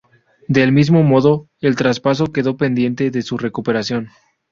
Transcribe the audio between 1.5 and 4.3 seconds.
el traspaso quedó pendiente de su recuperación.